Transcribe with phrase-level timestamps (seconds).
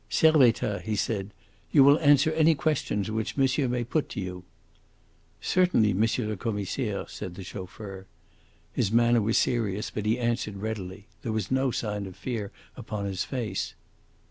[0.09, 1.29] "Servettaz," he said,
[1.71, 4.43] "you will answer any questions which monsieur may put to you."
[5.41, 6.27] "Certainly, M.
[6.27, 8.07] le Commissaire," said the chauffeur.
[8.73, 11.05] His manner was serious, but he answered readily.
[11.21, 13.75] There was no sign of fear upon his face.